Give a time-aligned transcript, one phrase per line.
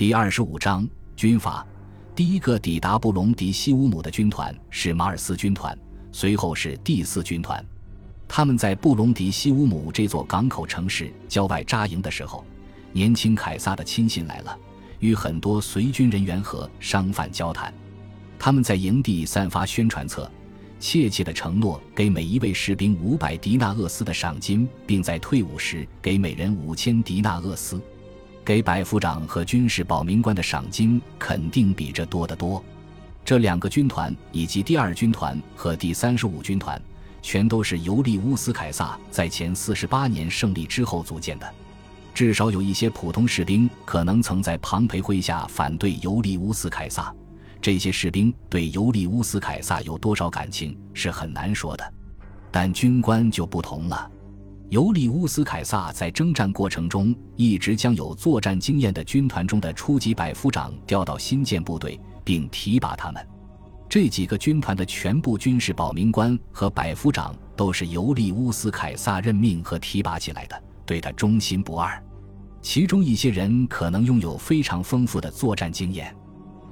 [0.00, 1.62] 第二十五章军阀。
[2.16, 5.78] 第一个抵达布隆迪西乌姆的军团是马尔斯军团，
[6.10, 7.62] 随后是第四军团。
[8.26, 12.42] 他们在布隆迪西乌姆这座港口城市郊外扎营的时候，
[12.92, 14.58] 年轻凯撒的亲信来了，
[15.00, 17.70] 与很多随军人员和商贩交谈。
[18.38, 20.32] 他们在营地散发宣传册，
[20.78, 27.78] 切切地承诺给每一位士兵五百迪纳厄斯的赏金，并在退伍时给每人五千迪纳厄斯。
[28.44, 32.62] 给百夫长和军事保民官的赏金肯定比这多得多。
[33.24, 36.80] 这两个军团以及第二军团和第三十五军团，
[37.22, 41.54] 全都是尤利乌斯·凯撒在前四十八年胜利之后组建的。
[42.12, 47.14] 至少有一些普通士兵可能曾在庞培麾下反对尤利乌斯·凯撒。
[47.62, 51.92] 这些士兵对尤利乌斯·凯撒有多少感情是很难说的，
[52.50, 54.10] 但军官就不同了。
[54.70, 63.26] 尤利乌斯·凯撒在征战过程中一直将有作战经验的军团中的初级百夫长调到新建部队，并提拔他们。
[63.88, 72.00] 这几个军团的全部军事保民官和百夫长都是尤利乌斯·凯撒任命和提拔起来的，对他忠心不二。
[72.62, 76.14] 其中一些人可能拥有非常丰富的作战经验。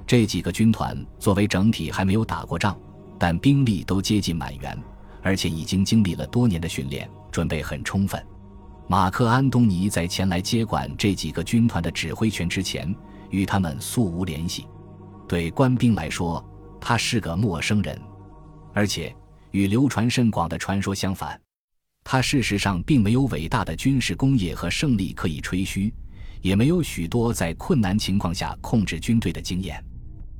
[0.07, 2.79] 这几个军团作为整体还没有打过仗，
[3.19, 4.81] 但兵力都接近满员，
[5.21, 7.09] 而且已经经历了多年的训练。
[7.31, 8.19] 准备很充分。
[8.87, 12.93] 马克·安东尼在前来接管这几个军团的指挥权之前，
[13.29, 14.65] 与他们素无联系。
[15.27, 16.43] 对官兵来说，
[16.81, 18.01] 他是个陌生人，
[18.73, 19.15] 而且
[19.51, 21.39] 与流传甚广的传说相反，
[22.03, 25.93] 他事实上并没有伟大的军事功业和胜利可以吹嘘，
[26.41, 29.83] 也没有许多在困难情况下控制军队的经验。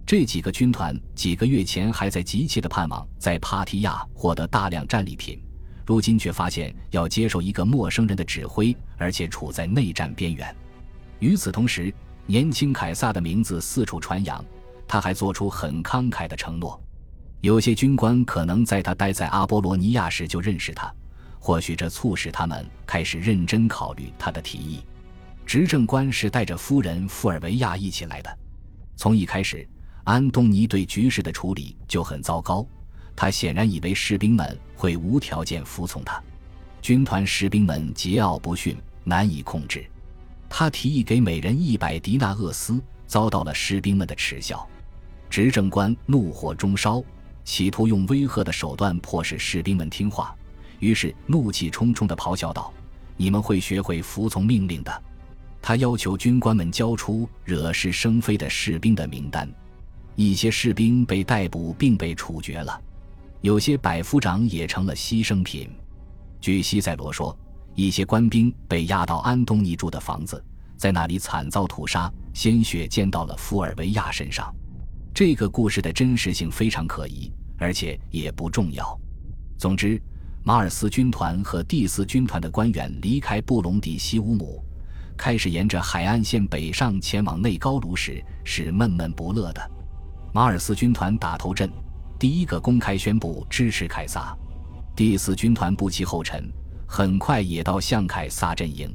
[0.10, 5.40] 这几个军团几个月前还在急切地盼望在帕提亚获得大量战利品。
[5.86, 10.56] 如今却发现要接受一个陌生人的指挥，而且处在内战边缘。
[11.20, 11.94] 与此同时，
[12.26, 14.44] 年轻凯撒的名字四处传扬，
[14.88, 16.82] 他还做出很慷慨的承诺。
[17.42, 20.92] 有些军官可能在他待在阿波罗尼亚时就认识他，
[21.38, 24.80] 或许这促使他们开始认真考虑他的提议。
[25.45, 28.39] 执政官是带着夫人富尔维亚一起来的。
[28.95, 29.70] 从一开始，
[30.09, 32.65] 安东尼对局势的处理就很糟糕。
[33.15, 36.20] 他显然以为士兵们会无条件服从他，
[36.81, 39.86] 军团士兵们桀骜不驯，难以控制。
[40.49, 44.67] 他提议给每人一百迪纳厄斯，遭到了士兵们的耻笑。
[45.30, 47.03] 执政官怒火中烧，
[47.45, 50.36] 企图用威吓的手段迫使士兵们听话，
[50.80, 52.73] 于是怒气冲冲地咆哮道
[53.15, 55.03] ：“你们会学会服从命令的。”
[55.61, 59.47] 他要求军官们交出惹是生非的士兵的名单，
[60.20, 62.82] 一些士兵被逮捕并被处决了。
[63.40, 65.70] 有些百夫长也成了牺牲品。
[66.42, 67.34] 据西塞罗说，
[67.74, 70.44] 一些官兵被押到安东尼住的房子，
[70.76, 74.54] 在那里惨遭屠杀，鲜血溅到了福尔维亚身上。
[75.14, 79.00] 这个故事的真实性非常可疑，而且也不重要。
[79.58, 80.02] 总之，
[80.44, 84.62] 马尔斯军团和第四军团的官员离开布隆迪西乌姆，
[85.16, 89.72] 开始沿着海岸线北上前往内高卢时，是闷闷不乐的。
[90.32, 91.70] 马尔斯军团打头阵。
[92.20, 94.38] 第一个公开宣布支持凯撒，
[94.95, 96.52] 第四军团步其后尘，
[96.86, 98.94] 很快也到向凯撒阵营。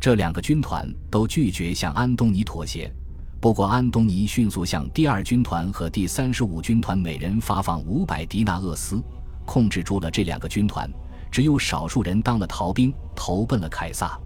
[0.00, 2.92] 这两个军团都拒绝向安东尼妥协。
[3.40, 9.00] 不过，安东尼迅速向第二军团和第三十五军团每人发放五百迪纳厄斯，
[9.46, 10.90] 控制住了这两个军团。
[11.30, 14.18] 只有少数人当了逃兵，投奔了凯撒。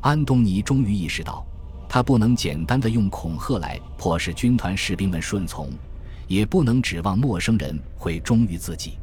[0.00, 1.46] 安东尼终于意识到，
[1.88, 5.70] 他不能简单的用恐吓来迫使军团士兵们顺从。
[6.28, 8.98] 也不能指望陌生人会忠于自己，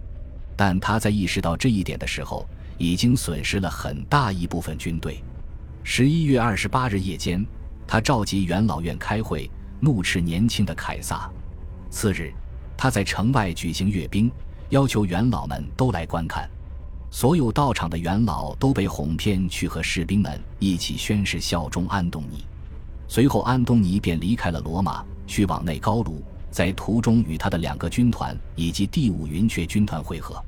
[0.56, 2.48] 但他在意识到这一点的时候，
[2.78, 5.24] 已经损失了很大一部分军队。
[5.84, 7.44] 十一月二十八日夜间，
[7.88, 11.28] 他召集元老院开会，怒斥年轻的凯撒。
[11.90, 12.32] 次日，
[12.78, 14.32] 他在城外举行阅兵，
[14.70, 16.48] 要求元老们都来观看。
[17.10, 22.46] 所有到场的元老都被哄骗去和士兵们一起宣誓效忠安东尼。
[23.08, 26.22] 随后，安东尼便离开了罗马，去往内高卢。
[26.52, 30.42] 在途中与他的两个军团以及第五云雀军团会合。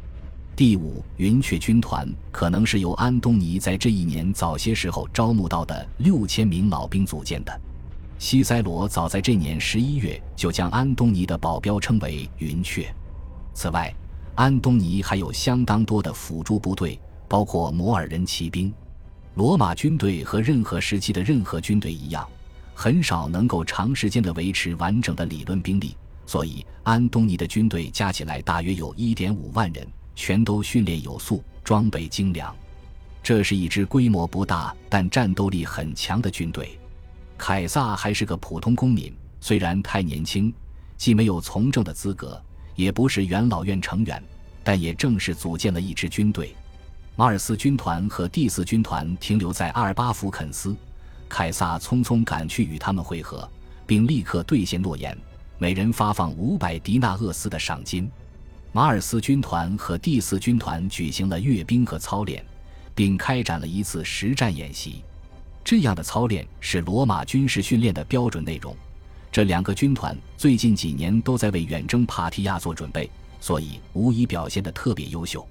[0.55, 7.61] 第五云雀军团可能是由安东尼在这一年早些时候招募到的六千名老兵组建的。
[8.17, 12.87] 西塞罗早在这年十一月就将安东尼的保镖称为云雀。
[13.53, 13.93] 此外，
[14.35, 16.97] 安东尼还有相当多的辅助部队，
[17.27, 18.73] 包括摩尔人骑兵。
[19.35, 22.25] 罗马军队和任何时期的任何军队一样。
[22.79, 25.97] 很少能够长时间的维持完整的理论兵力，
[26.27, 29.83] 所以安东尼的军队加起来大约有一点五万人，
[30.15, 32.55] 全都训练有素，装备精良。
[33.23, 36.77] 这是一支规模不大但战斗力很强的军队。
[37.35, 40.53] 凯撒还是个普通公民，虽然太年轻，
[40.97, 42.39] 既没有从政的资格，
[42.75, 44.23] 也不是元老院成员，
[44.63, 46.55] 但也正式组建了一支军队。
[47.15, 50.75] 马尔斯军团和第四军团停留在阿尔巴福肯斯，
[51.27, 53.49] 凯撒匆匆赶去与他们会合，
[53.85, 55.17] 并立刻兑现诺言，
[55.57, 58.09] 每人发放五百迪纳厄斯的赏金。
[58.71, 62.45] 马尔斯军团和第四军团举行了阅兵和操练，
[62.93, 65.03] 并开展了一次实战演习。
[65.63, 68.75] 这样的操练是罗马军事训练的标准内容。
[69.31, 73.09] 这两个军团最近几年都在为远征帕提亚做准备，
[73.39, 75.47] 所以无疑表现得特别优秀。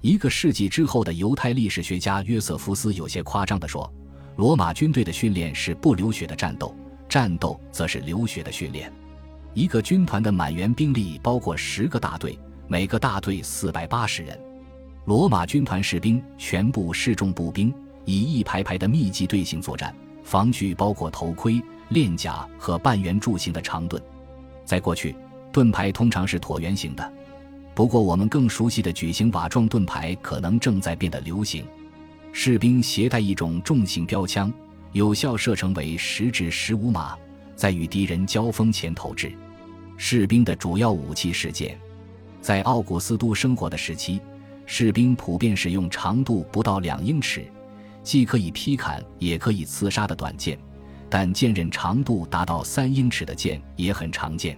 [0.00, 3.92] 一个世纪之后的犹太历史学家约瑟夫斯有些夸张地说
[4.36, 6.74] ：“罗马军队的训练是不流血的战斗，
[7.08, 8.92] 战斗则是流血的训练。”
[9.52, 12.38] 一个军团的满员兵力包括十个大队。
[12.68, 14.38] 每个大队四百八十人，
[15.04, 17.74] 罗马军团士兵全部是重步兵，
[18.04, 19.92] 以一排排的密集队形作战，
[20.22, 24.00] 防具包括头盔、链甲和半圆柱形的长盾。
[24.64, 25.16] 在过去，
[25.52, 27.12] 盾牌通常是椭圆形的，
[27.74, 31.66] 不过我们更熟悉的矩形瓦状盾牌可能正在变得流行。
[32.32, 34.52] 士兵携带一种重型标枪，
[34.92, 37.16] 有效射程为十至十五码，
[37.56, 39.32] 在与敌人交锋前投掷。
[39.96, 41.78] 士兵的主要武器是剑。
[42.40, 44.20] 在奥古斯都生活的时期，
[44.64, 47.44] 士兵普遍使用长度不到两英尺、
[48.02, 50.58] 既可以劈砍也可以刺杀的短剑，
[51.10, 54.56] 但剑刃长度达到三英尺的剑也很常见。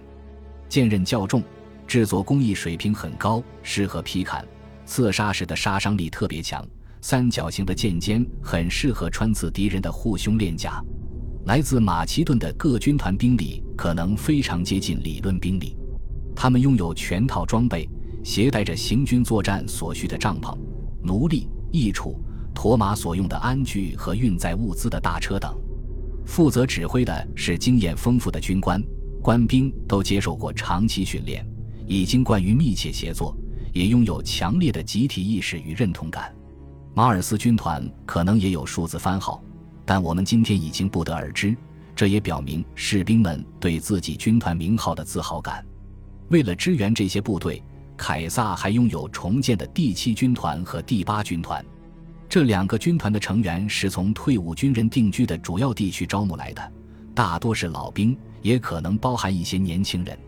[0.69, 1.43] 剑刃较重，
[1.89, 4.47] 制作工艺水平很高，适合劈砍、
[4.87, 6.65] 刺杀时的杀伤力特别强。
[7.03, 10.83] 三角形的剑尖很适合穿刺敌人的护胸链甲。
[11.45, 15.77] 来自马其顿的各军团兵力可能非常接近理论兵力。
[16.35, 17.89] 他们拥有全套装备，
[18.25, 20.57] 携带着行军作战所需的帐篷、
[21.03, 22.19] 奴隶、役处、
[22.55, 25.53] 驮马所用的鞍具和运载物资的大车等。
[26.25, 28.81] 负责指挥的是经验丰富的军官，
[29.21, 31.45] 官兵都接受过长期训练，
[31.85, 33.37] 已经惯于密切协作，
[33.73, 36.33] 也拥有强烈的集体意识与认同感。
[36.95, 39.43] 马尔斯军团可能也有数字番号，
[39.85, 41.57] 但我们今天已经不得而知。
[41.97, 45.65] 这也表明士兵们对自己军团名号的自豪感。
[46.29, 47.63] 为了支援这些部队，
[47.97, 51.65] 凯撒还拥有重建的第七军团和第八军团。
[52.29, 56.73] 这两个军团的成员是从退伍军人定居的主要地区招募来的，
[57.15, 60.19] 大多是老兵，也可能包含一些年轻人。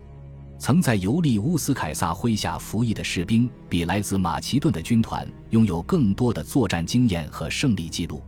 [0.57, 8.23] 曾在尤利乌斯·凯撒麾下服役的士兵，比来自马其顿的军团拥有更多的作战经验和胜利记录，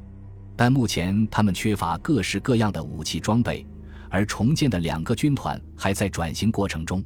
[0.56, 3.66] 但目前他们缺乏各式各样的武器装备，
[4.10, 7.04] 而重建的两个军团还在转型过程中。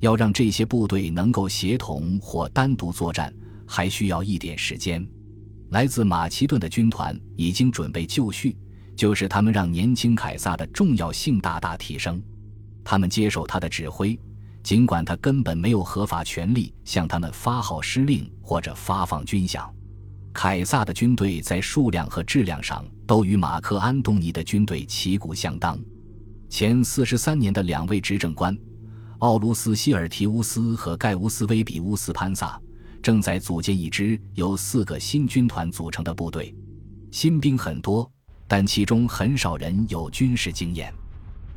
[0.00, 3.34] 要让这些部队能够协同或单独作战，
[3.66, 5.06] 还需要一点时间。
[5.70, 8.56] 来自马其顿的军团已经准备就绪，
[8.96, 12.22] 就是他们让年轻凯撒的重要性大大提升。
[12.82, 14.18] 他们接受他的指挥，
[14.62, 19.68] 尽管他根本没有合法权利向他们发号施令或者发放军饷。
[20.32, 25.78] 凯撒的军队在数量和质量上都与马克安东尼的军队旗鼓相当。
[26.48, 28.56] 前四十三年的两位执政官。
[29.20, 32.58] 奥卢斯·希尔提乌斯和盖乌斯·威比乌斯·潘萨
[33.02, 36.54] 正在组建一支由四个新军团组成的部队。
[37.10, 38.10] 新兵很多，
[38.48, 40.90] 但其中很少人有军事经验。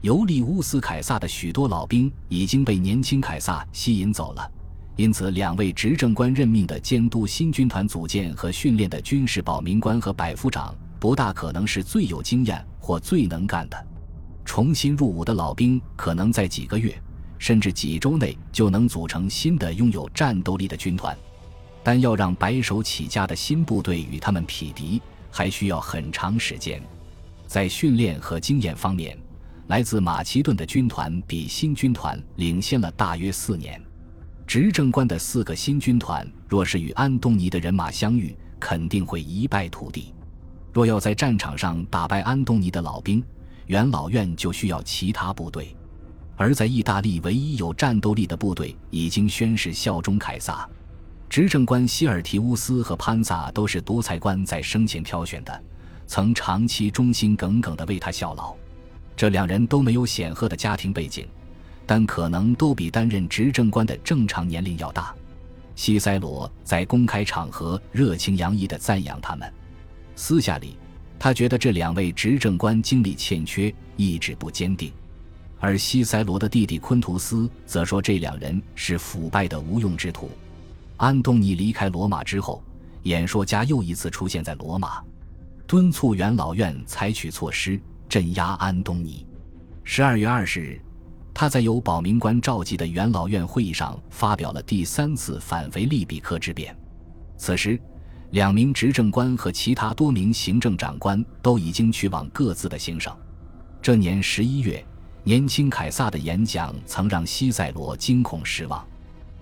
[0.03, 4.51] 尤利乌斯·凯撒的许多老兵已经被年轻凯撒吸引走了，
[4.97, 13.87] 因此两位执政官任命的监督新军团组建和训练的军事保民官和百夫长不大可能是最有经验或最能干的。
[14.43, 16.93] 重新入伍的老兵可能在几个月。
[17.39, 21.17] 甚至几周内就能组成新的拥有战斗力的军团，
[21.83, 26.81] 但要让白手起家的新部队与他们匹敌，还需要很长时间。
[27.45, 29.17] 在训练和经验方面，
[29.67, 33.81] 来自马其顿的军团比新军团领先了大约四年。
[34.45, 40.13] 执政官的四个新军团若是与安东尼的人马相遇，肯定会一败涂地。
[40.73, 43.23] 若要在战场上打败安东尼的老兵，
[43.67, 45.75] 元老院就需要其他部队。
[46.35, 50.67] 而在意大利，唯一有战斗力的部队已经宣誓效忠凯撒。
[51.29, 55.63] 执政官希尔提乌斯和潘萨都是独裁官在生前挑选的，
[56.05, 58.55] 曾长期忠心耿耿地为他效劳。
[59.15, 61.27] 这两人都没有显赫的家庭背景，
[61.85, 65.13] 但可能都比担任执政官的正常年龄要大。
[65.75, 69.51] 西塞罗在公开场合热情洋溢地赞扬他们，
[70.15, 70.77] 私下里，
[71.17, 74.91] 他觉得这两位执政官精力欠缺，意志不坚定。
[75.59, 80.29] 而西塞罗的弟弟昆图斯则说，这两人是腐败的无用之徒。
[80.97, 82.61] 安东尼离开罗马之后，
[83.03, 85.01] 演说家又一次出现在罗马，
[85.65, 87.79] 敦促元老院采取措施，
[88.13, 89.25] 镇压安东尼。
[89.83, 90.79] 十二月二十日，
[91.33, 96.77] 他在由保民官召集的元老院会议上发表了第三次反腓利比克之辩。
[97.37, 97.81] 此时，
[98.29, 103.11] 两名执政官和其他多名行政长官都已经去往各自的行省。
[103.81, 104.85] 这年十一月，
[105.23, 108.87] 年轻凯撒的演讲曾让西塞罗惊恐失望。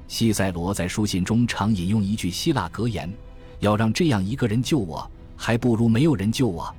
[0.07, 3.11] 西塞罗在书信中常引用一句希腊格言
[3.59, 6.73] ：“要让这样一个人救我，还不如没有人救我。”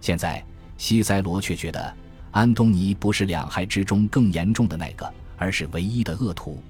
[0.00, 0.42] 现在，
[0.76, 1.94] 西塞罗却觉得
[2.30, 6.62] 安东尼不是两害之中更严重的那个，而是唯一的恶徒。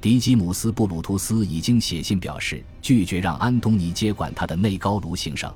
[0.00, 5.50] 迪基姆斯·布鲁图斯已经写信表示拒绝让安东尼接管他的内高卢行省。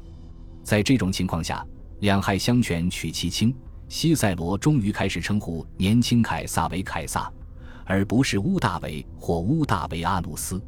[0.62, 1.66] 在这种情况下，
[2.00, 3.54] 两害相权取其轻，
[3.88, 7.30] 西塞罗终于开始称呼年轻凯撒为凯撒，
[7.84, 10.62] 而不是乌大维或乌大维阿努斯。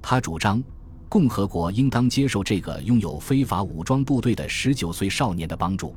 [0.00, 0.62] 他主张
[1.08, 5.96] 共和国应当接受这个拥有非法武装部队的十九岁少年的帮助。